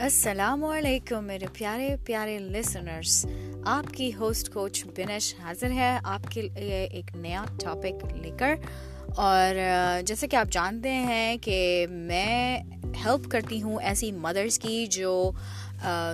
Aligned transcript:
السلام 0.00 0.64
علیکم 0.64 1.24
میرے 1.24 1.46
پیارے 1.52 1.88
پیارے 2.04 2.38
لسنرس 2.38 3.26
آپ 3.64 3.92
کی 3.94 4.10
ہوسٹ 4.18 4.52
کوچ 4.52 4.84
بنش 4.96 5.34
حاضر 5.38 5.70
ہے. 5.70 5.98
آپ 6.04 6.30
کے 6.30 6.42
لیے 6.42 6.78
ایک 6.92 7.14
نیا 7.16 7.44
ٹاپک 7.60 8.04
لے 8.22 8.30
کر. 8.38 8.54
اور 9.16 9.58
جیسے 10.06 10.28
کہ 10.28 10.36
آپ 10.36 10.52
جانتے 10.52 10.90
ہیں 10.90 11.36
کہ 11.36 11.86
میں 11.90 12.60
ہیلپ 13.04 13.30
کرتی 13.30 13.60
ہوں 13.62 13.78
ایسی 13.82 14.10
مدرس 14.12 14.58
کی 14.58 14.86
جو 14.90 15.30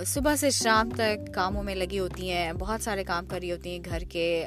صبح 0.05 0.35
سے 0.35 0.49
شام 0.49 0.89
تک 0.89 1.33
کاموں 1.33 1.63
میں 1.63 1.75
لگی 1.75 1.99
ہوتی 1.99 2.31
ہیں، 2.31 2.51
بہت 2.53 2.83
سارے 2.83 3.03
کام 3.03 3.25
کر 3.25 3.39
رہی 3.39 3.51
ہوتی 3.51 3.69
ہیں 3.69 3.79
گھر 3.85 4.03
کے 4.09 4.45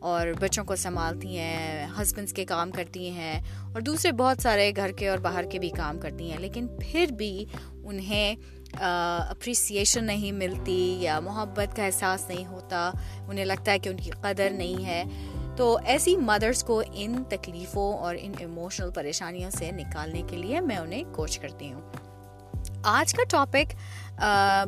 اور 0.00 0.26
بچوں 0.40 0.64
کو 0.64 0.76
سنبھالتی 0.76 1.38
ہیں 1.38 1.86
ہسبینڈس 2.02 2.32
کے 2.32 2.44
کام 2.44 2.70
کرتی 2.70 3.10
ہیں 3.10 3.40
اور 3.72 3.80
دوسرے 3.80 4.12
بہت 4.12 4.42
سارے 4.42 4.72
گھر 4.76 4.92
کے 4.92 5.08
اور 5.08 5.18
باہر 5.18 5.44
کے 5.50 5.58
بھی 5.58 5.68
کام 5.68 5.98
کرتی 5.98 6.30
ہیں، 6.30 6.38
لیکن 6.38 6.66
پھر 6.80 7.12
بھی 7.12 7.44
انہیں 7.84 8.34
اپریسیشن 8.80 10.04
نہیں 10.04 10.32
ملتی 10.32 10.96
یا 11.00 11.20
محبت 11.20 11.76
کا 11.76 11.84
احساس 11.84 12.28
نہیں 12.28 12.46
ہوتا، 12.46 12.90
انہیں 13.28 13.44
لگتا 13.44 13.72
ہے 13.72 13.78
کہ 13.78 13.88
ان 13.88 13.96
کی 13.96 14.10
قدر 14.10 14.50
نہیں 14.50 14.84
ہے۔ 14.84 15.04
تو 15.56 15.78
ایسی 15.84 16.16
مدرس 16.16 16.62
کو 16.64 16.82
ان 16.92 17.22
تکلیفوں 17.28 17.92
اور 17.98 18.14
ان 18.20 18.32
ایموشنل 18.38 18.90
پریشانیوں 18.90 19.50
سے 19.50 19.70
نکالنے 19.70 20.22
کے 20.28 20.36
لیے 20.36 20.60
میں 20.60 20.76
انہیں 20.76 21.04
کوچ 21.14 21.38
کرتی 21.38 21.72
ہوں۔ 21.72 21.80
آج 22.82 23.12
کا 23.14 23.22
ٹاپک 23.30 23.74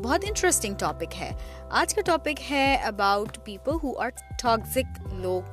بہت 0.02 0.24
انٹرسٹنگ 0.24 0.74
ٹاپک 0.78 1.20
ہے۔ 1.20 1.30
آج 1.70 1.94
کا 1.94 2.00
ٹاپک 2.00 2.50
ہے 2.50 2.74
about 2.84 3.38
people 3.44 3.76
who 3.82 3.98
are 3.98 4.10
toxic 4.42 5.00
لوگ 5.14 5.50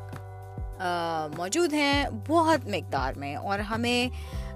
موجود 1.38 1.74
ہیں، 1.74 2.04
بہت 2.28 2.68
مقدار 2.68 3.14
میں، 3.14 3.36
اور 3.36 3.60
ہمیں 3.60 4.08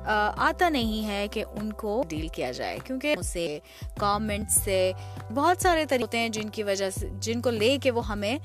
آتا 0.06 0.70
نہیں 0.70 1.08
ہے 1.08 1.28
کہ 1.32 1.44
ان 1.52 1.72
کو 1.73 2.04
ڈیل 2.09 2.28
کیا 2.28 2.52
جائے، 2.52 2.78
کیونکہ 2.84 3.16
اسے 3.20 3.59
کامنٹ 4.00 4.52
سے 4.52 4.92
بہت 5.34 5.62
سارے 5.64 5.86
طریقے 5.86 6.04
ہوتے 6.04 6.20
ہیں 6.20 6.30
جن 6.30 6.50
کی 6.50 6.64
وجہ 6.64 6.90
سے، 6.90 7.10
جن 7.20 7.42
کو 7.42 7.50
لے 7.50 7.78
کے 7.82 7.92
وہ 7.92 8.08
ہمیں 8.08 8.38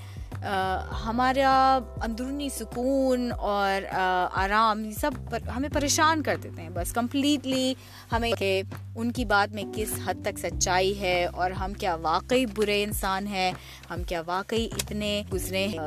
ہمارا 1.04 1.78
اندرونی 2.02 2.48
سکون 2.48 3.30
اور 3.32 3.86
آرام، 3.92 4.84
یہ 4.84 4.90
سب 4.90 5.10
ہمیں 5.56 5.68
پریشان 5.68 6.22
کر 6.22 6.36
دیتے 6.42 6.62
ہیں۔ 6.62 6.68
بس 6.74 6.92
کمپلیٹلی 6.92 7.74
ہمیں 8.12 8.32
کہ 8.38 8.62
ان 8.96 9.10
کی 9.12 9.24
بات 9.24 9.54
میں 9.54 9.64
کس 9.74 9.98
حد 10.04 10.22
تک 10.22 10.38
سچائی 10.38 10.98
ہے 11.00 11.24
اور 11.24 11.50
ہم 11.50 11.72
کیا 11.72 11.94
واقعی 11.94 12.46
برے 12.46 12.82
انسان 12.82 13.26
ہیں، 13.26 13.50
ہم 13.90 14.02
کیا 14.02 14.22
واقعی 14.26 14.68
اتنے 14.72 15.22
گزرے 15.32 15.66
ہیں۔ 15.68 15.78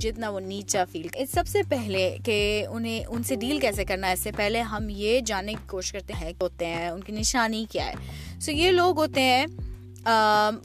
جتنا 0.00 0.28
وہ 0.28 0.40
نیچا 0.40 0.84
فیل 0.92 1.06
سب 1.32 1.46
سے 1.46 1.62
پہلے 1.68 2.16
کہ 2.24 2.66
انہیں 2.70 3.04
ان 3.08 3.22
سے 3.22 3.36
ڈیل 3.36 3.58
کیسے 3.60 3.84
کرنا 3.84 4.08
ہے؟ 4.08 4.12
اس 4.12 4.20
سے 4.20 4.32
پہلے 4.36 4.60
ہم 4.60 4.88
یہ 4.88 5.20
جاننے 5.20 5.52
کی 5.52 5.66
کوشش 5.66 5.92
کرتے 5.92 6.12
ہیں 6.20 6.32
ہوتے 6.40 6.66
ہیں، 6.66 6.88
ان 6.88 7.00
کی 7.00 7.12
نشانی 7.12 7.64
کیا 7.70 7.86
ہے۔ 7.86 8.40
سو 8.40 8.52
یہ 8.52 8.70
لوگ 8.70 8.98
ہوتے 8.98 9.20
ہیں 9.20 9.46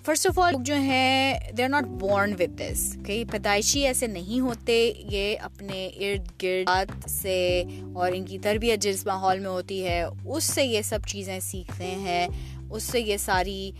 فرسٹ 0.06 0.28
آف 0.28 0.40
آل 0.40 0.56
جو 0.60 0.76
ہیں 0.76 1.34
they 1.58 1.64
are 1.64 1.70
not 1.70 1.86
born 2.00 2.34
with 2.40 2.60
this 2.60 2.96
کہ 3.06 3.24
پیدائشی 3.32 3.86
ایسے 3.88 4.08
نہیں 4.08 4.40
ہوتے، 4.40 4.94
یہ 5.12 5.36
اپنے 5.42 5.88
ارد 5.88 6.44
گرد 6.44 7.08
سے 7.10 7.64
اور 7.96 8.12
ان 8.16 8.26
کی 8.26 8.40
تربیت 8.40 8.80
جس 8.80 9.06
ماحول 9.06 9.40
میں 9.40 9.50
ہوتی 9.50 9.84
ہے، 9.86 10.04
اس 10.04 10.44
سے 10.44 10.66
یہ 10.66 10.82
سب 10.82 11.00
چیزیں 11.08 11.40
سیکھتے 11.40 11.86
ہیں۔ 11.86 12.28
اس 12.72 12.84
سے 12.84 13.00
یہ 13.00 13.18
ساری 13.18 13.72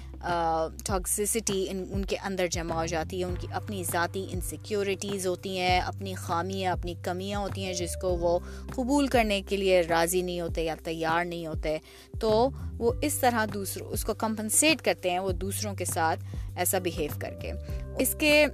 ٹاکسسٹی 0.86 1.66
ان 1.70 1.84
ان 1.92 2.06
کے 2.06 2.16
اندر 2.24 2.48
جمع 2.48 2.76
ہو 2.76 2.86
جاتی 2.86 3.20
ہے، 3.20 3.24
ان 3.24 3.36
کی 3.40 3.48
اپنی 3.52 3.84
ذاتی 3.92 4.26
انسیکیورٹیز 4.32 5.28
ہوتی 5.28 5.58
ہیں، 5.60 5.80
اپنی 5.80 6.14
خامیاں، 6.14 6.72
اپنی 6.72 6.94
کمیاں 7.02 7.40
ہوتی 7.40 7.66
ہیں 7.66 7.74
جس 7.74 7.96
کو 8.02 8.18
وہ 8.18 8.40
قبول 8.76 9.08
کرنے 9.08 9.42
کے 9.42 9.58
لیے 9.58 9.82
راضی 9.82 10.22
نہیں 10.22 10.42
ہوتے 10.42 10.64
یا 10.64 10.76
تیار 10.84 11.26
نہیں 11.26 11.48
ہوتے۔ 11.48 11.78
تو 12.20 12.50
وہ 12.78 12.94
اس 13.02 13.16
طرح 13.16 13.46
دوسروں 13.54 13.88
اس 13.90 14.06
کو 14.06 14.14
کمپنسیٹ 14.14 14.82
کرتے 14.82 15.12
ہیں 15.12 15.20
وہ 15.20 15.32
دوسروں 15.32 15.74
کے 15.76 15.86
ساتھ 15.86 16.20
ایسا 16.56 16.80
بیہیو 16.80 17.20
کر 17.20 17.34
کے۔ 17.42 17.52
اس 18.00 18.16
کے 18.20 18.46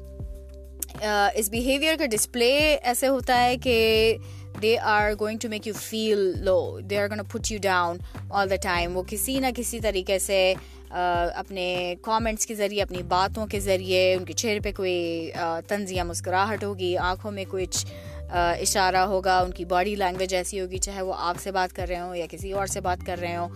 اس 1.36 1.50
بیہیویئر 1.50 1.96
کا 2.00 2.06
ڈسپلے 2.06 2.78
ایسے 2.84 3.08
ہوتا 3.08 3.44
ہے 3.44 3.58
کہ 3.58 4.16
they 4.62 4.78
are 4.80 5.12
going 5.20 5.40
to 5.42 5.50
make 5.50 5.68
you 5.68 5.74
feel 5.80 6.20
low 6.46 6.80
they 6.90 6.98
are 7.00 7.08
gonna 7.12 7.24
put 7.32 7.52
you 7.52 7.60
down 7.62 7.98
all 8.30 8.50
the 8.50 8.56
time 8.64 8.98
وہ 8.98 9.04
کسی 9.08 9.40
نہ 9.40 9.48
کسی 9.56 9.80
طریقے 9.80 10.20
سے 10.20 10.54
اپنے 10.90 11.96
کامنٹس 12.02 12.46
کے 12.46 12.56
ذریعے، 12.56 12.82
اپنی 12.82 13.02
باتوں 13.08 13.46
کے 13.48 13.60
ذریعے 13.60 14.14
ان 14.14 14.26
کے 14.26 14.34
چہرے 14.34 14.60
پہ 14.60 14.72
کوئی 14.78 15.32
تنزیہ 15.68 16.04
مسکراہٹ 16.04 16.64
ہوگی، 16.64 16.96
آنکھوں 16.98 17.32
میں 17.32 17.46
کچھ 17.52 17.86
اشارہ 18.32 19.04
ہوگا، 19.12 19.38
ان 19.40 19.52
کی 19.52 19.66
باڈی 19.66 19.96
لینگویج 19.96 20.34
ایسی 20.36 20.62
ہوگی، 20.62 20.78
چاہے 20.78 21.02
وہ 21.02 21.14
آپ 21.18 21.38
سے 21.44 21.52
بات 21.52 21.76
کر 21.76 21.88
رہے 21.90 22.00
ہوں 22.00 22.16
یا 22.16 22.26
کسی 22.30 22.52
اور 22.52 22.68
سے 22.68 22.82
بات 22.82 23.06
کر 23.06 23.20
رہے 23.22 23.36
ہوں۔ 23.36 23.50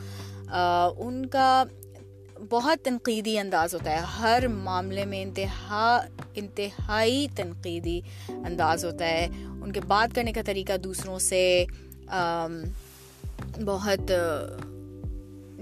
ان 0.98 1.26
کا 1.26 1.64
بہت 2.50 2.86
تنقیدی 2.86 3.40
انداز 3.40 3.74
ہوتا 3.74 3.92
ہے۔ 3.92 4.00
ہر 4.20 4.48
معاملے 4.48 5.06
میں 5.06 5.24
انتہا، 5.24 6.02
انتہائی 6.36 7.28
تنقیدی 7.36 8.02
انداز 8.30 8.86
ہوتا 8.86 9.08
ہے۔ 9.08 9.28
ان 9.44 9.72
کے 9.72 9.82
بات 9.82 10.16
کرنے 10.16 10.34
کا 10.34 10.42
طریقہ 10.46 10.78
دوسروں 10.78 11.20
سے 11.20 11.66
بہت 13.66 14.12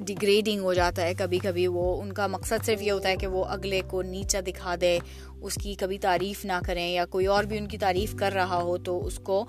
ڈگریڈنگ 0.08 0.60
ہو 0.60 0.74
جاتا 0.74 1.02
ہے۔ 1.02 1.14
کبھی 1.14 1.40
کبھی 1.40 1.68
وہ، 1.68 2.02
ان 2.02 2.14
کا 2.14 2.28
مقصد 2.28 2.66
صرف 2.66 2.82
یہ 2.82 2.92
ہوتا 2.92 3.10
ہے 3.10 3.16
کہ 3.16 3.28
وہ 3.28 3.46
اگلے 3.46 3.82
کو 3.88 4.02
نیچا 4.02 4.40
دکھا 4.48 4.76
دے، 4.82 5.00
اس 5.42 5.56
کی 5.56 5.76
کبھی 5.76 5.98
تعریف 5.98 6.46
نہ 6.46 6.60
کریں 6.66 6.90
یا 6.90 7.06
کوئی 7.06 7.26
اور 7.26 7.44
بھی 7.44 7.58
ان 7.58 7.68
کی 7.68 7.78
تعریف 7.78 8.16
کر 8.16 8.34
رہا 8.34 8.62
ہو 8.62 8.78
تو 8.78 9.06
اس 9.06 9.20
کو 9.20 9.46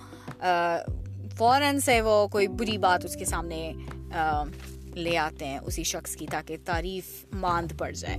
فوراً 1.37 1.79
سے 1.79 2.01
وہ 2.01 2.29
کوئی 2.29 2.49
بری 2.49 2.79
بات 2.79 3.05
اس 3.05 3.17
کے 3.17 3.25
سامنے 3.25 3.73
لے 4.95 5.17
آتے 5.19 5.47
ہیں 5.47 5.59
اسی 5.59 5.83
شخص 5.85 6.17
کی 6.17 6.27
تاکہ 6.27 6.57
تعریف 6.65 7.25
ماند 7.33 7.79
پڑ 7.79 7.91
جائے۔ 7.91 8.17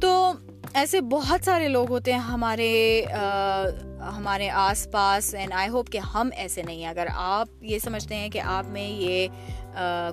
تو 0.00 0.32
ایسے 0.74 1.00
بہت 1.00 1.44
سارے 1.44 1.68
لوگ 1.68 1.90
ہوتے 1.90 2.12
ہیں 2.12 2.18
ہمارے 2.18 3.04
ہمارے 4.16 4.48
آس 4.50 4.86
پاس 4.90 5.34
اینڈ 5.34 5.52
آئی 5.52 5.68
ہوپ 5.68 5.90
کہ 5.90 5.98
ہم 5.98 6.30
ایسے 6.36 6.62
نہیں 6.62 6.82
ہیں۔ 6.82 6.88
اگر 6.88 7.06
آپ 7.14 7.48
یہ 7.60 7.78
سمجھتے 7.78 8.14
ہیں 8.14 8.28
کہ 8.28 8.40
آپ 8.40 8.66
میں 8.66 8.88
یہ 8.88 9.28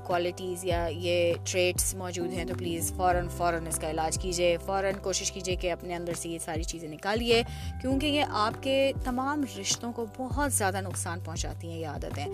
کوالٹیز 0.06 0.66
یا 0.66 0.86
یہ 0.92 1.34
ٹریٹس 1.44 1.96
موجود 1.96 2.34
ہیں 2.34 2.46
تو 2.46 2.54
پلیز 2.58 2.92
فوراً 2.98 3.28
فوراً 3.28 3.68
اس 3.68 3.80
کا 3.80 3.90
علاج 3.90 4.18
کیجیے 4.18 4.58
فوراً 4.66 4.94
کوشش 5.02 5.32
کیجیے 5.32 5.56
کہ 5.56 5.72
اپنے 5.72 5.96
اندر 5.96 6.14
سے 6.14 6.30
یہ 6.30 6.40
ساری 6.40 6.64
چیزیں 6.64 6.90
نکالیے، 6.90 7.42
کیونکہ 7.82 8.08
یہ 8.08 8.24
آپ 8.30 8.64
کے 8.64 8.92
تمام 9.04 9.44
رشتوں 9.60 9.92
کو 9.94 10.06
بہت 10.18 10.54
زیادہ 10.54 10.82
نقصان 10.82 11.20
پہنچاتی 11.20 11.70
ہیں، 11.70 11.80
یہ 11.80 11.88
عادتیں۔ 11.88 12.26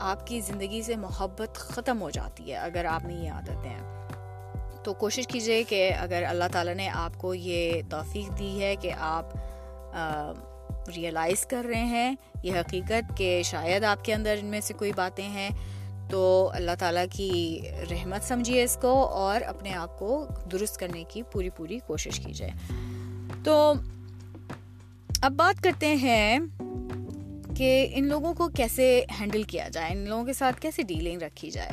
آپ 0.00 0.26
کی 0.26 0.40
زندگی 0.40 0.82
سے 0.82 0.96
محبت 0.96 1.54
ختم 1.54 2.00
ہو 2.00 2.10
جاتی 2.10 2.50
ہے 2.50 2.56
اگر 2.56 2.84
آپ 2.84 3.04
میں 3.04 3.24
یہ 3.24 3.30
عادتیں 3.30 3.70
ہیں 3.70 4.82
تو 4.84 4.94
کوشش 4.94 5.26
کیجیے 5.26 5.62
کہ 5.62 5.92
اگر 5.98 6.24
اللہ 6.28 6.44
تعالیٰ 6.52 6.74
نے 6.74 6.88
آپ 6.88 7.18
کو 7.18 7.34
یہ 7.34 7.82
توفیق 7.90 8.38
دی 8.38 8.60
ہے 8.62 8.76
کہ 8.76 8.92
آپ 8.98 9.36
ریئلائز 10.96 11.46
کر 11.46 11.64
رہے 11.64 11.84
ہیں، 11.84 12.14
یہ 12.42 12.52
حقیقت 12.52 13.16
کہ 13.16 13.42
شاید 13.42 13.84
آپ 13.84 14.04
کے 14.04 14.14
اندر 14.14 14.36
ان 14.40 14.46
میں 14.46 14.60
سے 14.60 14.74
کوئی 14.74 14.92
باتیں 14.96 15.28
ہیں، 15.28 15.50
تو 16.10 16.50
اللہ 16.54 16.70
تعالیٰ 16.78 17.04
کی 17.12 17.60
رحمت 17.90 18.28
سمجھیے 18.28 18.64
اس 18.64 18.78
کو 18.82 18.92
اور 19.06 19.40
اپنے 19.40 19.74
آپ 19.74 19.98
کو 19.98 20.26
درست 20.52 20.78
کرنے 20.80 21.04
کی 21.08 21.22
پوری 21.22 21.50
پوری 21.50 21.78
کوشش 21.86 22.20
کیجیے 22.20 22.50
تو 23.44 23.72
اب 25.22 25.32
بات 25.32 25.62
کرتے 25.62 25.94
ہیں 25.94 26.38
کہ 27.56 27.86
ان 27.94 28.06
لوگوں 28.06 28.34
کو 28.34 28.48
کیسے 28.48 29.04
ہینڈل 29.20 29.42
کیا 29.42 29.68
جائے، 29.68 29.92
ان 29.92 30.08
لوگوں 30.08 30.24
کے 30.24 30.32
ساتھ 30.32 30.60
کیسے 30.60 30.82
ڈیلنگ 30.82 31.22
رکھی 31.22 31.50
جائے۔ 31.50 31.72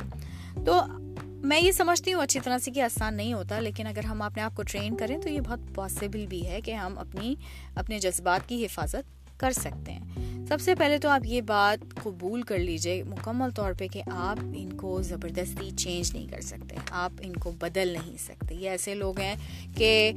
تو 0.65 0.81
میں 1.25 1.59
یہ 1.59 1.71
سمجھتی 1.71 2.13
ہوں 2.13 2.21
اچھی 2.21 2.39
طرح 2.39 2.57
سے 2.57 2.71
کہ 2.71 2.81
آسان 2.81 3.17
نہیں 3.17 3.33
ہوتا، 3.33 3.59
لیکن 3.59 3.87
اگر 3.87 4.03
ہم 4.03 4.21
اپنے 4.21 4.43
آپ 4.43 4.55
کو 4.55 4.63
ٹرین 4.63 4.97
کریں 4.97 5.17
تو 5.17 5.29
یہ 5.29 5.41
بہت 5.41 5.59
پاسبل 5.75 6.25
بھی 6.27 6.47
ہے 6.47 6.61
کہ 6.61 6.71
ہم 6.71 6.99
اپنی، 6.99 7.35
اپنے 7.75 7.99
جذبات 7.99 8.49
کی 8.49 8.65
حفاظت 8.65 9.39
کر 9.39 9.51
سکتے 9.51 9.91
ہیں۔ 9.91 10.45
سب 10.47 10.61
سے 10.61 10.75
پہلے 10.75 10.97
تو 10.97 11.09
آپ 11.09 11.21
یہ 11.25 11.41
بات 11.41 12.03
قبول 12.03 12.41
کر 12.41 12.57
لیجیے 12.57 13.03
مکمل 13.03 13.51
طور 13.51 13.73
پہ 13.77 13.87
کہ 13.87 14.01
آپ 14.11 14.37
ان 14.39 14.77
کو 14.77 15.01
زبردستی 15.01 15.71
چینج 15.71 16.11
نہیں 16.13 16.27
کر 16.27 16.41
سکتے، 16.41 16.75
آپ 16.91 17.11
ان 17.21 17.33
کو 17.33 17.51
بدل 17.51 17.87
نہیں 17.87 18.17
سکتے۔ 18.17 18.55
یہ 18.55 18.69
ایسے 18.69 18.95
لوگ 18.95 19.19
ہیں 19.19 19.35
کہ 19.77 20.11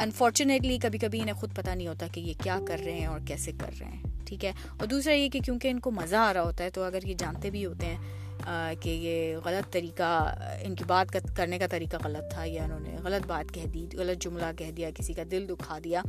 انفارچونیٹلی 0.00 0.78
کبھی 0.78 0.98
کبھی 0.98 1.20
انہیں 1.20 1.34
خود 1.34 1.54
پتہ 1.56 1.70
نہیں 1.70 1.88
ہوتا 1.88 2.06
کہ 2.12 2.20
یہ 2.20 2.34
کیا 2.42 2.58
کر 2.68 2.80
رہے 2.84 2.92
ہیں 2.92 3.06
اور 3.06 3.20
کیسے 3.26 3.52
کر 3.60 3.78
رہے 3.80 3.86
ہیں، 3.86 4.02
ٹھیک 4.26 4.44
ہے؟ 4.44 4.52
اور 4.68 4.86
دوسرا 4.86 5.14
یہ 5.14 5.28
کہ 5.28 5.40
کیونکہ 5.40 5.68
ان 5.68 5.80
کو 5.80 5.90
مزہ 5.90 6.16
آ 6.16 6.32
رہا 6.34 6.42
ہوتا 6.42 6.64
ہے، 6.64 6.70
تو 6.70 6.82
اگر 6.82 7.06
یہ 7.06 7.14
جانتے 7.18 7.50
بھی 7.50 7.64
ہوتے 7.66 7.86
ہیں 7.86 8.74
کہ 8.82 8.88
یہ 8.90 9.36
غلط 9.44 9.72
طریقہ، 9.72 10.34
ان 10.62 10.74
کی 10.74 10.84
بات 10.86 11.16
کرنے 11.36 11.58
کا 11.58 11.66
طریقہ 11.70 11.96
غلط 12.04 12.32
تھا 12.32 12.44
یا 12.44 12.64
انہوں 12.64 12.80
نے 12.80 12.96
غلط 13.04 13.26
بات 13.26 13.52
کہہ 13.54 13.66
دی، 13.74 13.86
غلط 13.92 14.22
جملہ 14.24 14.52
کہہ 14.58 14.70
دیا، 14.70 14.90
کسی 14.94 15.12
کا 15.12 15.22
دل 15.30 15.48
دکھا 15.48 15.78
دیا 15.84 16.02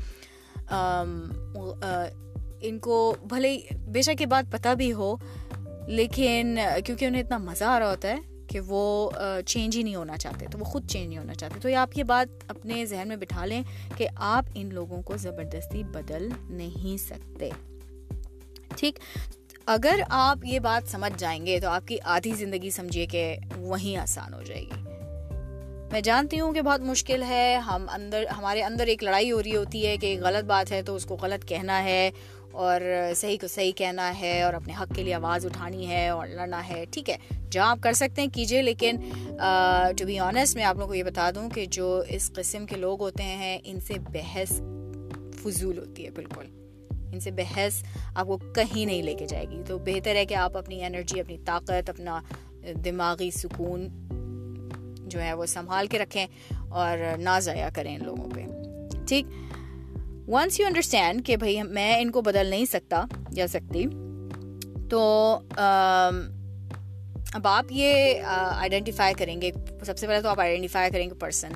ان 2.61 2.79
کو 2.79 3.15
بھلے 3.23 3.57
بے 3.87 4.01
شک 4.01 4.21
یہ 4.21 4.25
بات 4.25 4.51
پتہ 4.51 4.73
بھی 4.77 4.91
ہو، 4.93 5.15
لیکن 5.89 6.57
کیونکہ 6.85 7.05
انہیں 7.05 7.21
اتنا 7.21 7.37
مزہ 7.39 7.65
آ 7.65 7.79
رہا 7.79 7.89
ہوتا 7.89 8.09
ہے 8.09 8.17
کہ 8.47 8.59
وہ 8.59 9.09
چینج 9.45 9.77
ہی 9.77 9.83
نہیں 9.83 9.95
ہونا 9.95 10.17
چاہتے، 10.17 10.45
تو 10.51 10.59
وہ 10.59 10.63
خود 10.63 10.89
چینج 10.89 11.07
نہیں 11.07 11.17
ہونا 11.17 11.33
چاہتے۔ 11.33 11.59
تو 11.59 11.69
یہ 11.69 11.75
آپ 11.75 11.97
یہ 11.97 12.03
بات 12.03 12.43
اپنے 12.47 12.85
ذہن 12.85 13.07
میں 13.07 13.15
بٹھا 13.15 13.45
لیں 13.45 13.63
کہ 13.97 14.07
آپ 14.15 14.45
ان 14.55 14.69
لوگوں 14.73 15.01
کو 15.01 15.17
زبردستی 15.17 15.83
بدل 15.83 16.29
نہیں 16.49 16.97
سکتے۔ 16.97 17.49
ٹھیک؟ 18.75 18.99
اگر 19.65 19.99
آپ 20.09 20.37
یہ 20.45 20.59
بات 20.59 20.91
سمجھ 20.91 21.13
جائیں 21.17 21.45
گے 21.45 21.59
تو 21.59 21.69
آپ 21.69 21.87
کی 21.87 21.97
آدھی 22.03 22.31
زندگی 22.31 22.69
سمجھیے 22.69 23.05
کہ 23.05 23.35
وہیں 23.57 23.97
آسان 23.97 24.33
ہو 24.33 24.41
جائے 24.41 24.61
گی۔ 24.61 24.86
میں 25.91 26.01
جانتی 26.01 26.39
ہوں 26.39 26.53
کہ 26.53 26.61
بہت 26.61 26.81
مشکل 26.81 27.23
ہے۔ 27.23 27.55
ہم 27.55 27.85
اندر، 27.93 28.25
ہمارے 28.37 28.63
اندر 28.63 28.87
ایک 28.87 29.03
لڑائی 29.03 29.31
ہو 29.31 29.43
رہی 29.43 29.55
ہوتی 29.55 29.87
ہے 29.87 29.97
کہ 29.97 30.19
غلط 30.21 30.45
بات 30.45 30.71
ہے 30.71 30.81
تو 30.81 30.95
اس 30.95 31.05
کو 31.05 31.15
غلط 31.15 31.47
کہنا 31.47 31.83
ہے 31.83 32.11
اور 32.51 32.81
صحیح 33.15 33.37
کو 33.41 33.47
صحیح 33.47 33.71
کہنا 33.75 34.19
ہے 34.19 34.41
اور 34.41 34.53
اپنے 34.53 34.73
حق 34.81 34.95
کے 34.95 35.03
لیے 35.03 35.13
آواز 35.13 35.45
اٹھانی 35.45 35.89
ہے 35.89 36.09
اور 36.09 36.27
لڑنا 36.27 36.67
ہے۔ 36.67 36.85
ٹھیک 36.91 37.09
ہے، 37.09 37.17
جہاں 37.51 37.69
آپ 37.69 37.77
کر 37.81 37.93
سکتے 37.93 38.21
ہیں 38.21 38.29
کیجیے 38.33 38.61
لیکن 38.61 38.95
ٹو 39.97 40.05
بی 40.05 40.19
آنیسٹ 40.19 40.55
میں 40.55 40.63
آپ 40.63 40.75
لوگوں 40.75 40.87
کو 40.87 40.95
یہ 40.95 41.03
بتا 41.03 41.31
دوں 41.35 41.49
کہ 41.49 41.65
جو 41.65 42.03
اس 42.07 42.31
قسم 42.35 42.65
کے 42.65 42.77
لوگ 42.77 43.01
ہوتے 43.01 43.23
ہیں، 43.23 43.57
ان 43.63 43.79
سے 43.79 43.93
بحث 44.13 44.51
فضول 45.43 45.77
ہوتی 45.77 46.05
ہے، 46.05 46.09
بالکل۔ 46.09 46.45
ان 47.13 47.19
سے 47.19 47.31
بحث 47.31 47.83
آپ 48.15 48.27
کو 48.27 48.37
کہیں 48.37 48.85
نہیں 48.85 49.01
لے 49.01 49.13
کے 49.13 49.25
جائے 49.25 49.45
گی۔ 49.49 49.61
تو 49.67 49.77
بہتر 49.77 50.15
ہے 50.15 50.25
کہ 50.25 50.35
آپ 50.35 50.57
اپنی 50.57 50.83
انرجی 50.83 51.19
اپنی 51.19 51.37
طاقت، 51.45 51.89
اپنا 51.89 52.21
دماغی 52.85 53.31
سکون 53.31 53.87
جو 55.07 55.21
ہے 55.21 55.33
وہ 55.33 55.45
سنبھال 55.45 55.87
کے 55.87 55.99
رکھیں 55.99 56.25
اور 56.69 57.17
نہ 57.17 57.39
ضائع 57.39 57.69
کریں 57.75 57.95
ان 57.95 58.03
لوگوں 58.05 58.29
پہ۔ 58.31 58.45
ٹھیک؟ 59.07 59.25
ونس 60.27 60.59
یو 60.59 60.65
انڈرسٹینڈ 60.65 61.25
کہ 61.25 61.37
بھائی 61.37 61.61
میں 61.63 62.01
ان 62.01 62.11
کو 62.11 62.21
بدل 62.21 62.47
نہیں 62.47 62.65
سکتا 62.65 63.05
یا 63.31 63.47
سکتی، 63.47 63.85
تو 64.89 64.99
اب 67.33 67.47
آپ 67.47 67.65
یہ 67.69 68.21
آئیڈینٹیفائی 68.25 69.13
کریں 69.13 69.41
گے۔ 69.41 69.51
سب 69.85 69.97
سے 69.97 70.07
پہلے 70.07 70.21
تو 70.21 70.29
آپ 70.29 70.39
آئیڈینٹیفائی 70.39 70.91
کریں 70.91 71.09
گے 71.09 71.15
person 71.15 71.53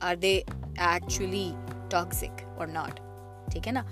are 0.00 0.14
they 0.14 0.40
actually 0.78 1.50
toxic 1.90 2.42
اور 2.58 2.66
ناٹ 2.66 3.00
ٹھیک 3.52 3.66
ہے 3.66 3.72
نا؟ 3.72 3.82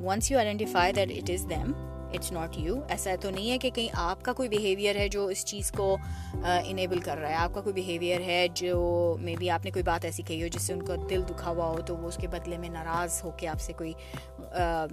Once 0.00 0.30
you 0.30 0.38
identify 0.38 0.92
that 0.92 1.10
it 1.12 1.30
is 1.30 1.48
them 1.50 1.72
it's 2.14 2.30
not 2.32 2.56
you 2.58 2.76
ایسا 2.88 3.14
تو 3.20 3.30
نہیں 3.30 3.50
ہے 3.50 3.58
کہ 3.58 3.70
کہیں 3.70 3.88
آپ 3.94 4.22
کا 4.24 4.32
کوئی 4.32 4.48
بیہیویئر 4.48 4.96
ہے 4.96 5.08
جو 5.08 5.26
اس 5.26 5.44
چیز 5.44 5.70
کو 5.72 5.96
انیبل 6.44 7.00
کر 7.00 7.18
رہا 7.18 7.28
ہے. 7.28 7.34
آپ 7.34 7.54
کا 7.54 7.60
کوئی 7.60 7.74
بیہیویئر 7.74 8.20
ہے 8.20 8.46
جو 8.54 9.16
مے 9.20 9.34
بی 9.38 9.50
آپ 9.50 9.64
نے 9.64 9.70
کوئی 9.70 9.82
بات 9.82 10.04
ایسی 10.04 10.22
کہی 10.22 10.42
ہو 10.42 10.48
جس 10.48 10.62
سے 10.62 10.72
ان 10.72 10.82
کا 10.82 10.94
دل 11.10 11.22
دکھا 11.28 11.50
ہوا 11.50 11.66
ہو 11.66 11.80
تو 11.86 11.96
وہ 11.96 12.08
اس 12.08 12.16
کے 12.16 12.28
بدلے 12.28 12.58
میں 12.58 12.68
ناراض 12.68 13.20
ہو 13.24 13.30
کے 13.30 13.48
آپ 13.48 13.60
سے 13.60 13.72
کوئی 13.72 13.92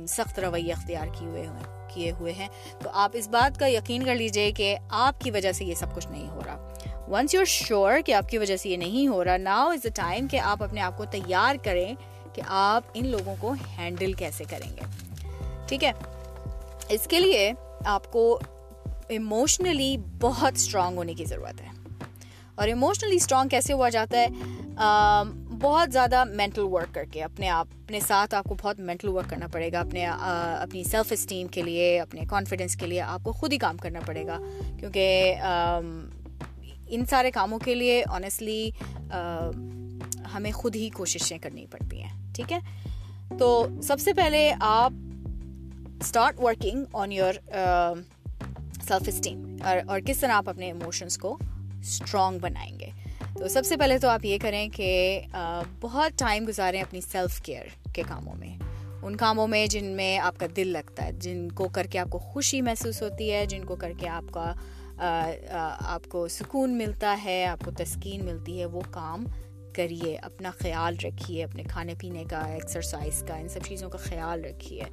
سخت 0.08 0.40
رویہ 0.40 0.74
اختیار 0.74 1.08
کیے 1.18 1.28
ہوئے 1.28 1.42
ہیں، 1.42 1.64
کیے 1.94 2.12
ہوئے 2.12 2.34
ہیں. 2.34 2.48
تو 2.80 2.90
آپ 2.94 3.12
اس 3.14 3.28
بات 3.28 3.60
کا 3.60 3.68
یقین 3.68 4.06
کر 4.06 4.16
لیجیے 4.16 4.52
کہ 4.52 4.76
آپ 4.90 5.22
کی 5.22 5.32
وجہ 5.32 5.52
سے 5.52 5.66
یہ 5.66 5.76
سب 5.76 5.96
کچھ 5.96 6.08
نہیں 6.08 6.30
ہو 6.30 6.42
رہا. 6.46 6.74
ونس 7.08 7.34
یو 7.34 7.44
شیور 7.46 8.02
کہ 8.06 8.14
آپ 8.14 8.30
کی 8.30 8.38
وجہ 8.38 8.58
سے 8.58 8.70
یہ 8.70 8.78
نہیں 8.78 9.08
ہو 9.08 9.24
رہا 9.26 9.38
ناؤ 9.38 9.70
از 9.70 9.80
اے 9.84 9.90
ٹائم 9.92 10.28
کہ 10.28 10.40
آپ 10.40 10.64
اپنے 10.64 10.82
آپ 10.82 10.98
کو 10.98 11.06
تیار 11.06 11.56
کریں 11.64 11.94
کہ 12.34 12.42
آپ 12.48 12.84
ان 12.94 13.08
لوگوں 13.08 13.36
کو 13.40 13.54
ہینڈل 13.78 14.14
کیسے 14.14 14.44
کریں 14.50 14.70
گے. 14.78 14.82
ٹھیک 15.68 15.84
ہے؟ 15.84 15.92
اس 16.90 17.08
کے 17.08 17.20
لیے 17.20 17.54
آپ 17.86 18.12
کو 18.12 18.40
ایموشنلی 19.08 19.98
بہت 20.20 20.54
اسٹرانگ 20.56 20.98
ہونے 20.98 21.14
کی 21.14 21.26
ضرورت 21.26 21.62
ہے۔ 21.62 21.68
اور 22.56 22.68
ایموشنلی 22.68 23.16
اسٹرانگ 23.16 23.50
کیسے 23.50 23.74
ہوا 23.74 23.90
جاتا 23.90 24.18
ہے؟ 24.18 24.28
بہت 25.62 25.94
زیادہ 25.94 26.24
مینٹل 26.24 26.62
ورک 26.62 26.94
کر 26.94 27.04
کے 27.04 27.24
اپنے 27.24 27.50
آپ، 27.50 27.68
اپنے 27.72 28.00
ساتھ 28.00 28.36
آپ 28.36 28.44
کو 28.44 28.56
بہت 28.62 28.80
مینٹل 28.80 29.08
ورک 29.08 29.30
کرنا 29.30 29.48
پڑے 29.48 29.72
گا۔ 29.72 29.80
اپنے 29.80 30.06
اپنی 30.06 30.84
سیلف 30.84 31.12
اسٹیم 31.12 31.48
کے 31.48 31.62
لیے، 31.62 32.00
اپنے 32.00 32.22
کانفیڈنس 32.30 32.76
کے 32.76 32.88
لیے 32.88 33.02
آپ 33.02 33.24
کو 33.24 33.32
خود 33.32 33.54
ہی 33.54 33.58
کام 33.58 33.78
کرنا 33.78 34.00
پڑے 34.06 34.26
گا۔ 34.28 34.40
کیونکہ 34.80 35.36
ان 36.88 37.06
سارے 37.06 37.32
کاموں 37.32 37.60
کے 37.60 37.76
لیے 37.76 38.04
آنیسٹلی 38.10 38.70
ہمیں 40.34 40.52
خود 40.52 40.76
ہی 40.76 40.90
کوششیں 40.90 41.38
کرنی 41.38 41.66
پڑتی 41.66 42.04
ہیں۔ 42.04 42.34
ٹھیک 42.36 42.54
ہے؟ 42.54 42.60
تو 43.40 43.68
سب 43.84 44.00
سے 44.00 44.14
پہلے 44.14 44.54
آپ 44.60 44.94
start 46.02 46.40
working 46.40 46.84
on 46.94 47.12
your 47.12 47.34
self 48.88 49.08
esteem 49.08 49.56
اور 49.64 50.00
کس 50.06 50.20
طرح 50.20 50.32
آپ 50.32 50.50
اپنے 50.50 50.66
ایموشنس 50.66 51.18
کو 51.18 51.38
اسٹرانگ 51.80 52.40
بنائیں 52.40 52.80
گے؟ 52.80 52.90
تو 53.38 53.48
سب 53.48 53.66
سے 53.66 53.78
پہلے 53.78 53.98
تو 53.98 54.10
آپ 54.10 54.26
یہ 54.26 54.38
کریں 54.42 54.68
کہ 54.70 55.22
بہت 55.82 56.20
ٹائم 56.20 56.46
گزاریں 56.48 56.82
اپنی 56.82 57.02
سیلف 57.02 57.42
کیئر 57.42 57.66
کے 57.94 58.04
کاموں 58.08 58.36
میں۔ 58.36 58.58
ان 59.02 59.16
کاموں 59.16 59.48
میں 59.48 59.66
جن 59.68 59.86
میں 59.86 60.18
آپ 60.18 60.40
کا 60.40 60.46
دل 60.56 60.68
لگتا 60.68 61.06
ہے، 61.06 61.12
جن 61.12 61.48
کو 61.52 61.68
کر 61.68 61.88
کے 61.88 62.00
آپ 62.00 62.10
کو 62.10 62.18
خوشی 62.18 62.62
محسوس 62.62 63.02
ہوتی 63.02 63.32
ہے، 63.32 63.46
جن 63.46 63.66
کو 63.66 63.76
کر 63.76 63.92
کے 63.98 64.08
آپ 64.10 64.34
کا 64.34 64.54
آپ 65.80 66.08
کو 66.10 66.28
سکون 66.28 66.78
ملتا 66.78 67.18
ہے، 67.24 67.46
آپ 67.46 67.66
کو 67.66 67.72
تسکین 67.72 68.26
ملتی 68.26 68.60
ہے، 68.60 68.66
وہ 68.66 68.82
کام 68.92 69.26
کریے، 69.76 70.16
اپنا 70.16 70.52
خیال 70.60 70.96
رکھیے، 71.04 71.44
اپنے 71.44 71.64
کھانے 71.64 71.94
پینے 72.00 72.24
کا 72.30 72.40
ایکسرسائز 72.40 73.24
کا، 73.28 73.36
ان 73.36 73.48
سب 73.48 73.60
چیزوں 73.68 73.90
کا 73.90 73.98
خیال 73.98 74.46
رکھیے۔ 74.46 74.84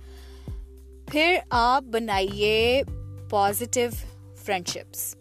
پھر 1.08 1.36
آپ 1.50 1.84
بنائیے 1.92 2.82
پازیٹیو 3.30 3.90
فرینڈ 4.44 4.68
شپس 4.68 5.14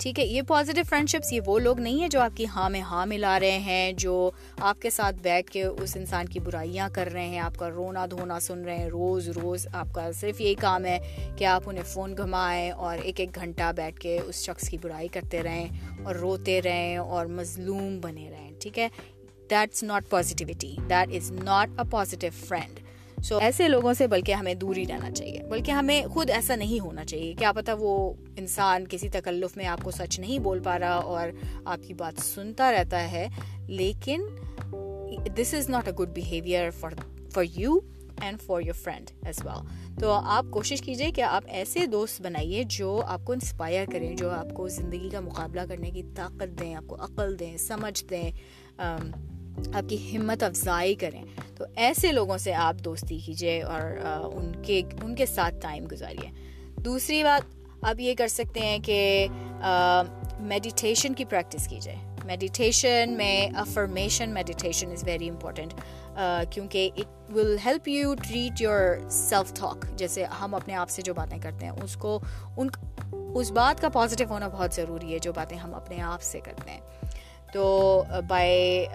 ٹھیک 0.00 0.18
ہے، 0.18 0.24
یہ 0.24 0.42
پازیٹیو 0.42 0.84
فرینڈ 0.88 1.08
شپس 1.08 1.32
یہ 1.32 1.40
وہ 1.46 1.58
لوگ 1.58 1.80
نہیں 1.80 2.00
ہیں 2.00 2.08
جو 2.08 2.20
آپ 2.20 2.36
کی 2.36 2.46
ہاں 2.54 2.68
میں 2.70 2.80
ہاں 2.80 3.04
ملا 3.06 3.38
رہے 3.40 3.58
ہیں، 3.58 3.92
جو 3.92 4.30
آپ 4.60 4.80
کے 4.82 4.90
ساتھ 4.90 5.16
بیٹھ 5.22 5.50
کے 5.50 5.64
اس 5.64 5.96
انسان 5.96 6.26
کی 6.26 6.40
برائیاں 6.40 6.88
کر 6.92 7.08
رہے 7.12 7.26
ہیں، 7.26 7.38
آپ 7.38 7.56
کا 7.58 7.70
رونا 7.70 8.04
دھونا 8.10 8.38
سن 8.40 8.64
رہے 8.64 8.76
ہیں، 8.76 8.88
روز 8.88 9.28
روز 9.28 9.66
آپ 9.72 9.94
کا 9.94 10.10
صرف 10.12 10.40
یہی 10.40 10.54
کام 10.54 10.84
ہے 10.84 10.98
کہ 11.38 11.44
آپ 11.44 11.62
انہیں 11.66 11.84
فون 11.84 12.16
گھمائیں 12.16 12.70
اور 12.70 12.98
ایک 12.98 13.20
ایک 13.20 13.34
گھنٹہ 13.34 13.72
بیٹھ 13.76 14.00
کے 14.00 14.18
اس 14.18 14.44
شخص 14.44 14.68
کی 14.68 14.78
برائی 14.78 15.08
کرتے 15.08 15.42
رہیں 15.42 15.68
اور 16.04 16.14
روتے 16.14 16.60
رہیں 16.62 16.96
اور 16.96 17.26
مظلوم 17.26 17.98
بنے 18.00 18.30
رہیں، 18.30 18.50
ٹھیک 18.60 18.78
ہے؟ 18.78 18.88
That's 19.50 19.82
not 19.82 20.08
positivity 20.10 20.74
that 20.88 21.14
is 21.14 21.30
not 21.32 21.78
a 21.78 21.90
positive 21.90 22.30
friend 22.46 22.80
so 23.24 23.38
ایسے 23.38 23.68
لوگوں 23.68 23.94
سے 23.94 24.06
بلکہ 24.06 24.32
ہمیں 24.32 24.54
دور 24.54 24.76
ہی 24.76 24.86
رہنا 24.86 25.10
چاہیے۔ 25.10 25.38
بلکہ 25.50 25.72
ہمیں 25.72 26.06
خود 26.06 26.30
ایسا 26.30 26.56
نہیں 26.56 26.80
ہونا 26.80 27.04
چاہیے۔ 27.04 27.34
کیا 27.34 27.52
پتا 27.52 27.74
وہ 27.78 28.14
انسان 28.36 28.84
کسی 28.90 29.08
تکلف 29.08 29.56
میں 29.56 29.66
آپ 29.66 29.80
کو 29.82 29.90
سچ 29.90 30.20
نہیں 30.20 30.38
بول 30.38 30.60
پا 30.60 30.78
رہا 30.78 30.94
اور 30.94 31.28
آپ 31.64 31.78
کی 31.86 31.94
بات 31.94 32.20
سنتا 32.20 32.72
رہتا 32.72 33.12
ہے۔ 33.12 33.28
لیکن 33.68 34.22
this 35.36 35.54
is 35.54 35.68
not 35.68 35.88
a 35.88 35.92
good 35.92 36.08
behaviour 36.08 36.70
for 36.70 36.90
for 37.30 37.44
you 37.56 37.78
and 38.20 38.40
for 38.42 38.60
your 38.60 38.74
friend 38.74 39.10
as 39.26 39.36
well 39.44 39.66
تو 40.00 40.12
آپ 40.12 40.44
کوشش 40.50 40.82
کیجیے 40.82 41.10
کہ 41.10 41.22
آپ 41.22 41.44
ایسے 41.46 41.86
دوست 41.86 42.22
بنائیے 42.22 42.64
جو 42.64 43.02
آپ 43.06 43.20
کو 43.24 43.32
انسپائر 43.32 43.86
کریں، 43.92 44.16
جو 44.16 44.30
آپ 44.30 44.54
کو 44.54 44.68
زندگی 44.68 45.08
کا 45.12 45.20
مقابلہ 45.20 45.60
کرنے 45.68 45.90
کی 45.90 46.02
طاقت 46.16 46.60
دیں، 46.60 46.74
آپ 46.74 46.84
کو 46.86 46.96
عقل 46.96 47.38
دیں، 47.38 47.56
سمجھ 47.56 48.04
دیں۔ 48.04 48.30
آپ 49.74 49.88
کی 49.88 50.16
ہمت 50.16 50.42
افزائی 50.42 50.94
کریں۔ 50.94 51.24
تو 51.56 51.64
ایسے 51.76 52.12
لوگوں 52.12 52.38
سے 52.38 52.54
آپ 52.54 52.74
دوستی 52.84 53.18
کیجیے 53.18 53.62
اور 53.62 53.82
ان 54.34 54.52
کے 54.62 54.82
ان 55.02 55.14
کے 55.14 55.26
ساتھ 55.26 55.54
ٹائم 55.60 55.86
گزاریے۔ 55.92 56.30
دوسری 56.80 57.22
بات، 57.22 57.84
آپ 57.84 58.00
یہ 58.00 58.14
کر 58.14 58.28
سکتے 58.28 58.60
ہیں 58.60 58.78
کہ 58.78 59.26
میڈیٹیشن 60.40 61.14
کی 61.14 61.24
پریکٹس 61.24 61.68
کیجیے 61.68 61.94
میڈیٹیشن 62.24 63.14
میں 63.16 63.48
affirmation 63.56 64.30
meditation 64.30 64.90
is 64.90 65.04
very 65.04 65.28
important 65.28 65.74
کیونکہ 66.50 66.90
it 66.96 67.32
will 67.32 67.56
help 67.64 67.88
you 67.88 68.14
treat 68.14 68.60
your 68.60 69.08
self 69.10 69.52
talk 69.54 69.86
جیسے 69.96 70.24
ہم 70.24 70.54
اپنے 70.54 70.74
آپ 70.74 70.90
سے 70.90 71.02
جو 71.02 71.14
باتیں 71.14 71.38
کرتے 71.38 71.66
ہیں، 71.66 71.72
اس 71.82 71.96
کو، 71.96 72.20
ان، 72.56 72.68
اس 73.34 73.50
بات 73.50 73.80
کا 73.80 73.88
پازیٹیو 73.88 74.26
ہونا 74.30 74.48
بہت 74.48 74.74
ضروری 74.74 75.12
ہے، 75.14 75.18
جو 75.18 75.32
باتیں 75.32 75.56
ہم 75.56 75.74
اپنے 75.74 76.00
آپ 76.00 76.22
سے 76.22 76.40
کرتے 76.40 76.70
ہیں۔ 76.70 76.80
تو 77.54 78.02
by 78.28 78.86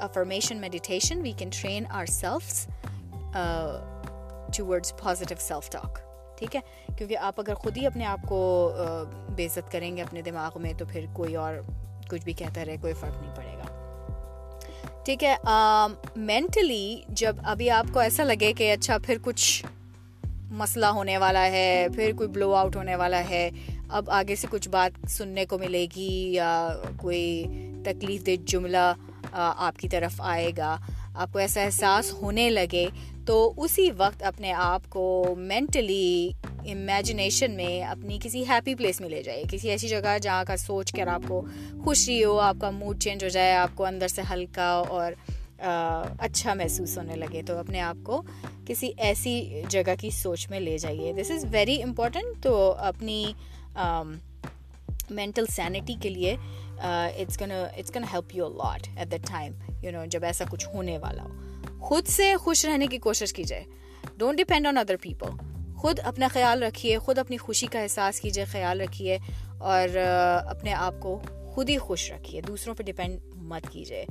affirmation 0.00 0.60
meditation 0.60 1.20
we 1.22 1.32
can 1.38 1.50
train 1.60 1.84
ourselves 2.06 2.66
towards 4.56 4.92
positive 5.02 5.36
self 5.40 5.70
talk 5.70 5.98
ٹھیک 6.38 6.56
ہے؟ 6.56 6.60
کیونکہ 6.96 7.16
آپ 7.16 7.40
اگر 7.40 7.54
خود 7.54 7.76
ہی 7.76 7.86
اپنے 7.86 8.04
آپ 8.04 8.20
کو 8.28 8.38
بے 9.36 9.46
عزت 9.46 9.70
کریں 9.72 9.96
گے 9.96 10.02
اپنے 10.02 10.22
دماغ 10.22 10.60
میں، 10.62 10.72
تو 10.78 10.84
پھر 10.92 11.04
کوئی 11.12 11.36
اور 11.36 11.54
کچھ 12.10 12.24
بھی 12.24 12.32
کہتا 12.32 12.64
رہے، 12.64 12.76
کوئی 12.80 12.92
فرق 12.92 13.20
نہیں 13.22 13.34
پڑے 13.36 13.56
گا۔ 13.58 15.02
ٹھیک 15.04 15.24
ہے؟ 15.24 15.34
مینٹلی 16.16 17.02
جب 17.08 17.36
ابھی 17.44 17.70
آپ 17.70 17.92
کو 17.92 18.00
ایسا 18.00 18.24
لگے 18.24 18.52
کہ 18.52 18.72
اچھا 18.72 18.98
پھر 18.98 19.18
کچھ 19.22 19.64
مسئلہ 20.52 20.86
ہونے 20.86 21.18
والا 21.18 21.46
ہے، 21.46 21.86
پھر 21.94 22.12
کوئی 22.16 22.28
بلو 22.28 22.54
آؤٹ 22.54 22.76
ہونے 22.76 22.96
والا 22.96 23.22
ہے، 23.30 23.48
اب 23.88 24.10
آگے 24.10 24.36
سے 24.36 24.46
کچھ 24.50 24.68
بات 24.68 25.08
سننے 25.10 25.44
کو 25.46 25.58
ملے 25.58 25.86
گی 25.96 26.12
یا 26.32 26.68
کوئی 26.96 27.44
تکلیف 27.84 28.26
دہ 28.26 28.36
جملہ 28.44 28.92
آپ 29.32 29.78
کی 29.78 29.88
طرف 29.88 30.20
آئے 30.20 30.50
گا۔ 30.56 30.76
آپ 31.14 31.32
کو 31.32 31.38
ایسا 31.38 31.62
احساس 31.62 32.12
ہونے 32.12 32.48
لگے 32.50 32.86
تو 33.26 33.52
اسی 33.56 33.88
وقت 33.96 34.22
اپنے 34.22 34.52
آپ 34.52 34.88
کو 34.90 35.34
مینٹلی 35.38 36.30
امیجنیشن 36.66 37.54
میں 37.56 37.82
اپنی 37.84 38.18
کسی 38.22 38.42
ہیپی 38.48 38.74
پلیس 38.74 39.00
میں 39.00 39.08
لے 39.08 39.22
جائے 39.22 39.42
کسی 39.50 39.70
ایسی 39.70 39.88
جگہ 39.88 40.16
جہاں 40.22 40.44
کا 40.44 40.56
سوچ 40.56 40.92
کر 40.92 41.06
آپ 41.06 41.22
کو 41.28 41.40
خوشی 41.84 42.22
ہو، 42.24 42.38
آپ 42.38 42.56
کا 42.60 42.70
موڈ 42.70 43.00
چینج 43.02 43.24
ہو 43.24 43.28
جائے، 43.28 43.54
آپ 43.54 43.70
کو 43.74 43.84
اندر 43.84 44.08
سے 44.08 44.22
ہلکا 44.32 44.70
اور 44.88 45.12
اچھا 45.58 46.54
محسوس 46.54 46.96
ہونے 46.98 47.16
لگے۔ 47.16 47.42
تو 47.46 47.58
اپنے 47.58 47.80
آپ 47.80 48.04
کو 48.04 48.22
کسی 48.66 48.90
ایسی 48.98 49.62
جگہ 49.68 49.94
کی 50.00 50.10
سوچ 50.10 50.48
میں 50.50 50.60
لے 50.60 50.76
جائیے۔ 50.78 51.12
دس 51.12 51.30
از 51.30 51.44
ویری 51.50 51.82
امپورٹنٹ 51.82 52.42
تو 52.42 52.72
اپنی 52.78 53.32
مینٹل 55.10 55.46
سینٹی 55.50 55.94
کے 56.02 56.08
لیے 56.08 56.36
it's 56.80 57.42
it's 57.42 57.90
can 57.92 58.04
help 58.12 58.34
you 58.34 58.48
lot 58.48 58.88
at 58.96 59.10
that 59.10 59.26
time 59.28 59.52
you 59.82 59.92
know 59.92 60.04
جب 60.10 60.24
ایسا 60.24 60.44
کچھ 60.50 60.66
ہونے 60.74 60.96
والا 60.98 61.22
ہو 61.22 61.78
خود 61.88 62.06
سے 62.08 62.34
خوش 62.40 62.64
رہنے 62.64 62.86
کی 62.86 62.98
کوشش 62.98 63.32
کی 63.32 63.44
جائے 63.44 63.64
don't 64.16 64.38
depend 64.38 64.66
on 64.66 64.78
other 64.78 64.96
people 65.00 65.36
خود 65.80 66.00
اپنا 66.04 66.28
خیال 66.32 66.62
رکھیے، 66.62 66.98
خود 66.98 67.18
اپنی 67.18 67.36
خوشی 67.36 67.66
کا 67.66 67.80
احساس 67.80 68.20
کیجیے 68.20 68.44
خیال 68.44 68.80
رکھیے، 68.80 69.18
اور 69.58 69.88
uh, 69.88 70.50
اپنے 70.50 70.72
آپ 70.74 71.00
کو 71.00 71.18
خود 71.54 71.68
ہی 71.70 71.76
خوش 71.78 72.10
رکھیے، 72.12 72.40
دوسروں 72.40 72.74
پہ 72.74 72.82
ڈپینڈ 72.82 73.18
مت 73.34 73.70
کیجیے 73.72 74.04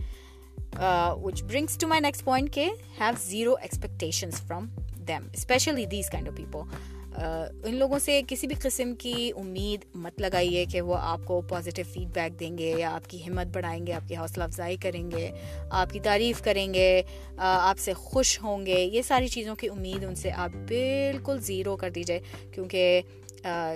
which 1.23 1.43
brings 1.43 1.77
to 1.77 1.87
my 1.87 2.01
next 2.01 2.23
point 2.25 2.53
کے 2.53 2.67
have 2.99 3.13
zero 3.21 3.55
expectations 3.61 4.41
from 4.47 4.67
them 5.07 5.27
especially 5.33 5.85
these 5.85 6.09
kind 6.09 6.27
of 6.29 6.35
people 6.37 6.97
ان 7.15 7.75
لوگوں 7.75 7.99
سے 7.99 8.21
کسی 8.27 8.47
بھی 8.47 8.55
قسم 8.61 8.93
کی 8.95 9.31
امید 9.37 9.85
مت 9.95 10.21
لگائیے 10.21 10.65
کہ 10.65 10.81
وہ 10.81 10.95
آپ 10.95 11.19
کو 11.25 11.41
پازیٹیو 11.41 11.85
فیڈ 11.93 12.07
بیک 12.13 12.39
دیں 12.39 12.57
گے 12.57 12.73
یا 12.77 12.93
آپ 12.95 13.09
کی 13.09 13.25
ہمت 13.27 13.47
بڑھائیں 13.53 13.87
گے، 13.87 13.93
آپ 13.93 14.07
کی 14.07 14.15
حوصلہ 14.15 14.43
افزائی 14.43 14.77
کریں 14.77 15.09
گے، 15.11 15.29
آپ 15.69 15.91
کی 15.91 15.99
تعریف 15.99 16.41
کریں 16.41 16.73
گے 16.73 17.01
آپ 17.37 17.79
سے 17.79 17.93
خوش 17.93 18.41
ہوں 18.43 18.65
گے۔ 18.65 18.79
یہ 18.83 19.01
ساری 19.01 19.27
چیزوں 19.27 19.55
کی 19.55 19.69
امید 19.69 20.03
ان 20.03 20.15
سے 20.15 20.31
آپ 20.31 20.49
بالکل 20.67 21.39
زیرو 21.41 21.75
کر 21.77 21.89
دیجیے 21.89 22.19
کیونکہ 22.51 23.01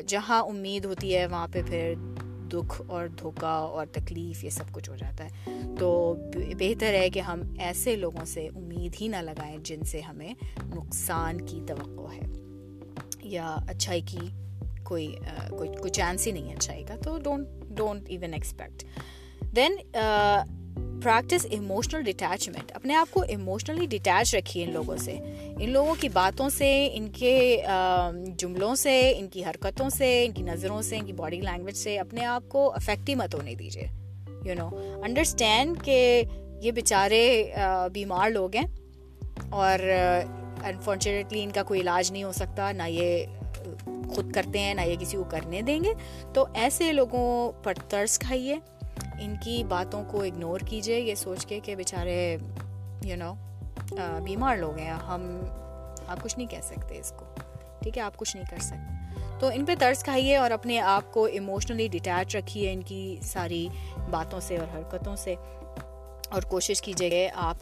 جہاں 0.07 0.41
امید 0.43 0.85
ہوتی 0.85 1.15
ہے 1.15 1.25
وہاں 1.27 1.47
پہ 1.47 1.61
پھر 1.67 1.93
دکھ 2.51 2.81
اور 2.87 3.07
دھوکا 3.07 3.47
اور 3.47 3.85
تکلیف 3.85 4.43
یہ 4.43 4.49
سب 4.49 4.71
کچھ 4.71 4.89
ہو 4.89 4.95
جاتا 4.95 5.25
ہے۔ 5.25 5.61
تو 5.79 6.15
بہتر 6.59 6.93
ہے 6.93 7.09
کہ 7.09 7.19
ہم 7.19 7.41
ایسے 7.59 7.95
لوگوں 7.95 8.25
سے 8.25 8.47
امید 8.55 9.01
ہی 9.01 9.07
نہ 9.07 9.21
لگائیں 9.21 9.57
جن 9.63 9.83
سے 9.83 10.01
ہمیں 10.01 10.33
نقصان 10.75 11.41
کی 11.41 11.61
توقع 11.67 12.13
ہے۔ 12.13 12.21
یا 13.23 13.55
اچھائی 13.67 14.01
کی 14.01 14.27
کوئی 14.83 15.15
کوئی 15.49 15.69
کوئی 15.69 15.91
چانس 15.91 16.27
ہی 16.27 16.31
نہیں 16.31 16.49
ہے 16.49 16.53
اچھائی 16.53 16.83
کا، 16.83 16.95
تو 17.03 17.17
don't 17.17 17.47
don't 17.69 18.09
even 18.09 18.33
expect 18.33 18.83
then 19.55 19.77
practice 21.03 21.45
emotional 21.49 22.01
detachment 22.01 22.71
اپنے 22.75 22.95
آپ 22.95 23.11
کو 23.11 23.23
ایموشنلی 23.27 23.85
ڈٹیچ 23.85 24.35
رکھیے 24.35 24.63
ان 24.63 24.73
لوگوں 24.73 24.97
سے۔ 24.97 25.17
ان 25.59 25.69
لوگوں 25.69 25.95
کی 25.99 26.09
باتوں 26.09 26.49
سے، 26.49 26.89
ان 26.93 27.07
کے 27.09 27.61
جملوں 28.37 28.75
سے، 28.75 29.13
ان 29.17 29.27
کی 29.27 29.43
حرکتوں 29.45 29.89
سے، 29.89 30.25
ان 30.25 30.31
کی 30.31 30.43
نظروں 30.43 30.81
سے، 30.81 30.97
ان 30.97 31.05
کی 31.05 31.13
باڈی 31.13 31.41
لینگویج 31.41 31.75
سے 31.75 31.97
اپنے 31.99 32.25
آپ 32.25 32.43
کو 32.49 32.71
افیکٹ 32.73 33.09
مت 33.09 33.35
ہونے 33.35 33.55
دیجیے 33.55 33.87
یو 34.45 34.55
نو 34.55 34.69
انڈرسٹینڈ 35.03 35.83
کہ 35.83 36.23
یہ 36.61 36.71
بیچارے 36.71 37.51
بیمار 37.93 38.29
لوگ 38.29 38.55
ہیں 38.55 38.65
اور 39.49 39.79
انفارچونیٹلی 40.63 41.43
ان 41.43 41.51
کا 41.51 41.63
کوئی 41.63 41.81
علاج 41.81 42.11
نہیں 42.11 42.23
ہو 42.23 42.31
سکتا، 42.31 42.71
نہ 42.71 42.83
یہ 42.87 43.25
خود 44.15 44.31
کرتے 44.31 44.59
ہیں، 44.59 44.73
نہ 44.73 44.81
یہ 44.81 44.95
کسی 44.99 45.17
کو 45.17 45.23
کرنے 45.23 45.61
دیں 45.61 45.83
گے۔ 45.83 45.93
تو 46.33 46.45
ایسے 46.53 46.93
لوگوں 46.93 47.51
پر 47.63 47.73
ترس 47.89 48.19
کھائیے۔ 48.19 48.57
ان 49.19 49.35
کی 49.43 49.63
باتوں 49.69 50.03
کو 50.11 50.21
اگنور 50.21 50.59
کیجیے 50.59 50.99
یہ 50.99 51.15
سوچ 51.15 51.45
کے 51.45 51.59
کہ 51.63 51.75
بیچارے 51.75 52.37
یو 53.03 53.15
نو 53.15 53.33
بیمار 54.23 54.57
لوگ 54.57 54.77
ہیں۔ 54.77 54.91
ہم، 54.91 55.41
آپ 56.07 56.23
کچھ 56.23 56.37
نہیں 56.37 56.47
کہہ 56.47 56.61
سکتے 56.63 56.99
اس 56.99 57.13
کو۔ 57.17 57.25
ٹھیک 57.81 57.97
ہے، 57.97 58.03
آپ 58.03 58.17
کچھ 58.17 58.35
نہیں 58.35 58.45
کر 58.51 58.57
سکتے۔ 58.59 58.93
تو 59.39 59.49
ان 59.53 59.65
پہ 59.65 59.75
ترس 59.79 60.03
کھائیے 60.03 60.37
اور 60.37 60.51
اپنے 60.51 60.79
آپ 60.79 61.13
کو 61.13 61.25
ایموشنلی 61.25 61.87
ڈٹیچ 61.87 62.35
رکھیے 62.35 62.73
ان 62.73 62.81
کی 62.81 63.17
ساری 63.21 63.67
باتوں 64.11 64.39
سے 64.39 64.57
اور 64.57 64.77
حرکتوں 64.77 65.15
سے۔ 65.15 65.35
اور 66.29 66.41
کوشش 66.41 66.81
کیجیے 66.81 67.09
کہ 67.09 67.29
آپ 67.35 67.55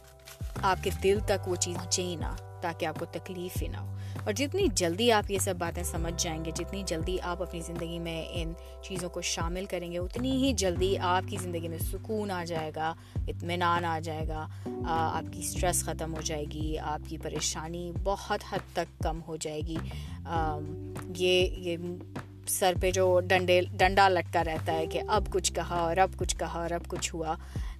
آپ 0.62 0.84
کے 0.84 0.90
دل 1.02 1.18
تک 1.26 1.48
وہ 1.48 1.56
چیز 1.56 1.76
پہنچے 1.76 2.02
ہی 2.02 2.16
نہ 2.16 2.51
تاکہ 2.62 2.86
آپ 2.86 2.98
کو 2.98 3.06
تکلیف 3.12 3.60
ہی 3.62 3.68
نہ 3.68 3.76
ہو 3.76 3.96
اور 4.24 4.32
جتنی 4.32 4.66
جلدی 4.74 5.10
آپ 5.12 5.30
یہ 5.30 5.38
سب 5.38 5.54
باتیں 5.58 5.82
سمجھ 5.82 6.14
جائیں 6.18 6.44
گے، 6.44 6.50
جتنی 6.54 6.82
جلدی 6.86 7.16
آپ 7.22 7.42
اپنی 7.42 7.60
زندگی 7.60 7.98
میں 7.98 8.24
ان 8.32 8.52
چیزوں 8.82 9.08
کو 9.10 9.20
شامل 9.20 9.64
کریں 9.64 9.90
گے، 9.92 9.98
اتنی 9.98 10.30
ہی 10.42 10.52
جلدی 10.52 10.96
آپ 10.98 11.28
کی 11.28 11.36
زندگی 11.42 11.68
میں 11.68 11.78
سکون 11.78 12.30
آ 12.30 12.42
جائے 12.44 12.70
گا، 12.76 12.92
اطمینان 13.28 13.84
آ 13.84 13.98
جائے 14.02 14.26
گا 14.28 14.46
آپ 14.86 15.32
کی 15.32 15.40
اسٹریس 15.40 15.84
ختم 15.84 16.14
ہو 16.14 16.20
جائے 16.20 16.44
گی، 16.52 16.78
آپ 16.78 17.08
کی 17.08 17.18
پریشانی 17.18 17.90
بہت 18.04 18.44
حد 18.50 18.72
تک 18.72 19.02
کم 19.02 19.20
ہو 19.28 19.36
جائے 19.36 19.60
گی۔ 19.60 19.76
یہ 21.16 21.58
یہ 21.58 21.76
سر 22.48 22.74
پہ 22.80 22.90
جو 22.90 23.04
ڈنڈے، 23.20 23.60
ڈنڈا 23.72 24.08
لٹکا 24.08 24.42
رہتا 24.44 24.72
ہے 24.72 24.86
کہ 24.86 25.00
اب 25.08 25.32
کچھ 25.32 25.52
کہا 25.52 25.76
اور 25.78 25.96
اب 25.96 26.16
کچھ 26.16 26.36
کہا 26.36 26.60
اور 26.60 26.70
اب 26.70 26.88
کچھ 26.88 27.14
ہوا، 27.14 27.34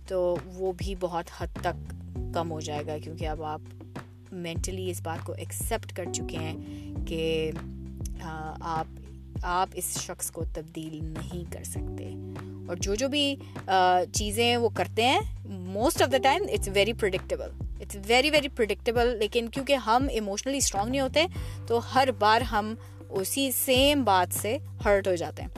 تو 0.08 0.36
وہ 0.46 0.72
بھی 0.76 0.94
بہت 1.00 1.30
حد 1.38 1.56
تک 1.60 1.94
کم 2.34 2.50
ہو 2.50 2.60
جائے 2.60 2.86
گا، 2.86 2.98
کیونکہ 2.98 3.28
اب 3.28 3.42
آپ 3.42 3.60
مینٹلی 4.32 4.90
اس 4.90 5.00
بات 5.02 5.26
کو 5.26 5.32
ایکسیپٹ 5.32 5.92
کر 5.92 6.04
چکے 6.12 6.36
ہیں 6.36 7.06
کہ 7.06 7.50
آپ 8.60 8.86
آپ 9.42 9.68
اس 9.74 9.98
شخص 10.00 10.30
کو 10.30 10.44
تبدیل 10.54 10.98
نہیں 11.02 11.52
کر 11.52 11.64
سکتے۔ 11.64 12.10
اور 12.68 12.76
جو 12.76 12.94
جو 12.94 13.08
بھی 13.08 13.34
چیزیں 14.12 14.56
وہ 14.56 14.68
کرتے 14.68 15.02
ہیں 15.02 15.20
most 15.44 16.02
of 16.02 16.12
the 16.12 16.18
time 16.22 16.42
it's 16.52 16.68
very 16.74 16.92
predictable 16.92 17.50
it's 17.80 17.96
very 18.06 18.30
very 18.30 18.48
predictable 18.48 19.16
لیکن 19.18 19.48
کیونکہ 19.48 19.74
ہم 19.74 20.06
ایموشنلی 20.10 20.58
اسٹرانگ 20.58 20.90
نہیں 20.90 21.00
ہوتے، 21.00 21.24
تو 21.66 21.80
ہر 21.94 22.08
بار 22.18 22.40
ہم 22.40 22.74
اسی 23.10 23.50
سیم 23.50 24.04
بات 24.04 24.34
سے 24.34 24.56
ہرٹ 24.84 25.08
ہو 25.08 25.14
جاتے 25.14 25.42
ہیں۔ 25.42 25.48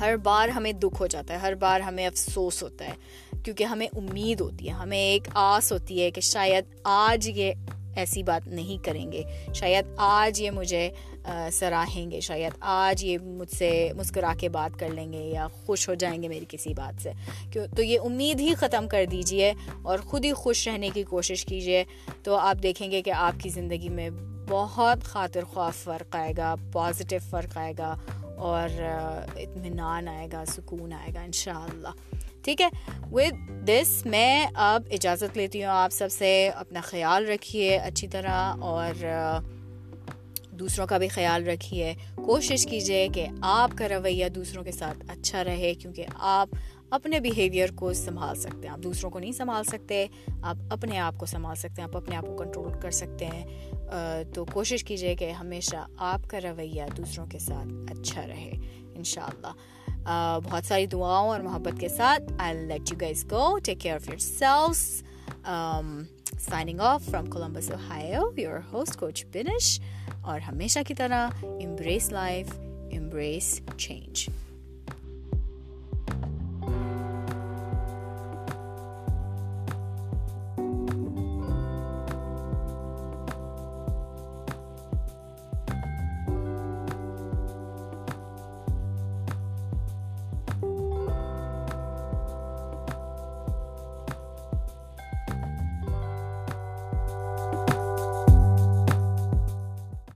ہر 0.00 0.16
بار 0.16 0.48
ہمیں 0.48 0.72
دکھ 0.72 1.00
ہو 1.02 1.06
جاتا 1.06 1.34
ہے، 1.34 1.38
ہر 1.38 1.54
بار 1.54 1.80
ہمیں 1.80 2.06
افسوس 2.06 2.62
ہوتا 2.62 2.84
ہے، 2.84 3.38
کیونکہ 3.44 3.64
ہمیں 3.64 3.86
امید 3.92 4.40
ہوتی 4.40 4.66
ہے، 4.66 4.72
ہمیں 4.72 4.98
ایک 4.98 5.28
آس 5.34 5.72
ہوتی 5.72 6.02
ہے 6.02 6.10
کہ 6.10 6.20
شاید 6.20 6.64
آج 6.84 7.28
یہ 7.28 7.52
ایسی 7.96 8.22
بات 8.22 8.48
نہیں 8.48 8.84
کریں 8.84 9.12
گے۔ 9.12 9.22
شاید 9.54 9.84
آج 9.96 10.40
یہ 10.40 10.50
مجھے 10.50 10.90
سراہیں 11.52 12.10
گے، 12.10 12.20
شاید 12.20 12.52
آج 12.60 13.04
یہ 13.04 13.18
مجھ 13.18 13.50
سے 13.50 13.92
مسکرا 13.96 14.32
کے 14.38 14.48
بات 14.48 14.78
کر 14.80 14.88
لیں 14.88 15.12
گے 15.12 15.18
یا 15.18 15.48
خوش 15.48 15.88
ہو 15.88 15.94
جائیں 15.94 16.22
گے 16.22 16.28
میری 16.28 16.44
کسی 16.48 16.74
بات 16.74 17.02
سے۔ 17.02 17.12
کیوں؟ 17.52 17.66
تو 17.76 17.82
یہ 17.82 17.98
امید 18.04 18.40
ہی 18.40 18.54
ختم 18.54 18.88
کر 18.88 19.04
دیجیے 19.10 19.52
اور 19.82 19.98
خود 19.98 20.24
ہی 20.24 20.32
خوش 20.32 20.68
رہنے 20.68 20.90
کی 20.94 21.02
کوشش 21.02 21.44
کیجیے 21.44 21.84
تو 22.22 22.36
آپ 22.36 22.62
دیکھیں 22.62 22.90
گے 22.90 23.02
کہ 23.02 23.10
آپ 23.10 23.42
کی 23.42 23.48
زندگی 23.48 23.88
میں 23.88 24.10
بہت 24.48 25.04
خاطر 25.04 25.44
خواہ 25.44 25.70
فرق 25.70 26.16
آئے 26.16 26.32
گا 26.36 26.54
پازیٹیو 26.72 27.18
فرق 27.30 27.56
آئے 27.56 27.72
گا 27.78 27.96
اور 28.36 28.68
اطمینان 29.36 30.08
آئے 30.08 30.28
گا، 30.32 30.44
سکون 30.44 30.92
آئے 30.92 31.10
گا 31.14 31.20
ان 31.20 31.32
شاء 31.32 31.60
اللہ 31.60 31.88
ٹھیک 32.44 32.60
ہے؟ 32.60 32.68
ود 33.12 33.68
دس 33.68 34.06
میں 34.06 34.46
اب 34.54 34.82
اجازت 34.90 35.36
لیتی 35.36 35.62
ہوں 35.62 35.70
آپ 35.70 35.92
سب 35.92 36.08
سے 36.12 36.50
اپنا 36.54 36.80
خیال 36.80 37.28
رکھیے 37.28 37.76
اچھی 37.76 38.08
طرح 38.08 38.56
اور 38.60 39.04
دوسروں 40.50 40.86
کا 40.86 40.98
بھی 40.98 41.08
خیال 41.08 41.48
رکھیے۔ 41.48 41.94
کوشش 42.16 42.66
کیجیے 42.66 43.08
کہ 43.14 43.26
آپ 43.40 43.70
کا 43.78 43.88
رویہ 43.88 44.28
دوسروں 44.28 44.64
کے 44.64 44.72
ساتھ 44.72 45.04
اچھا 45.08 45.44
رہے 45.44 45.74
کیونکہ 45.74 46.06
آپ 46.14 46.48
اپنے 46.90 47.20
بیہیویئر 47.20 47.72
کو 47.74 47.92
سنبھال 47.92 48.36
سکتے 48.36 48.66
ہیں۔ 48.66 48.74
آپ 48.74 48.78
دوسروں 48.78 49.10
کو 49.10 49.18
نہیں 49.18 49.32
سنبھال 49.32 49.64
سکتے، 49.64 50.06
آپ 50.42 50.56
اپنے 50.70 50.98
آپ 50.98 51.14
کو 51.18 51.26
سنبھال 51.26 51.56
سکتے 51.56 51.82
ہیں، 51.82 51.88
آپ 51.88 51.96
اپنے 51.96 52.16
آپ 52.16 52.26
کو 52.26 52.36
کنٹرول 52.36 52.80
کر 52.80 52.90
سکتے 52.90 53.26
ہیں۔ 53.26 53.44
تو 54.34 54.44
کوشش 54.44 54.84
کیجیے 54.84 55.14
کہ 55.14 55.30
ہمیشہ 55.30 55.76
آپ 55.98 56.30
کا 56.30 56.40
رویہ 56.40 56.82
دوسروں 56.96 57.26
کے 57.26 57.38
ساتھ 57.38 57.98
اچھا 57.98 58.26
رہے 58.26 58.52
ان 58.94 59.04
شاء 59.04 59.26
اللہ 59.26 59.52
بہت 60.44 60.66
ساری 60.68 60.86
دعاؤں 60.86 61.28
اور 61.28 61.40
محبت 61.40 61.80
کے 61.80 61.88
ساتھ۔ 61.88 62.32
I 62.38 62.66
let 62.66 62.92
you 62.92 62.98
guys 63.00 63.24
go 63.30 63.58
take 63.58 63.80
care 63.80 63.94
of 63.94 64.08
yourselves 64.18 65.02
signing 66.40 66.80
off 66.80 67.02
from 67.04 67.26
Columbus 67.26 67.70
Ohio 67.88 68.40
your 68.40 68.58
host 68.72 68.96
coach 68.96 69.24
Binish 69.32 69.80
اور 70.22 70.40
ہمیشہ 70.40 70.78
کی 70.86 70.94
طرح 70.94 71.28
امبریس 71.42 72.12
لائف 72.12 72.46
امبریس 72.92 73.60
چینج 73.76 74.28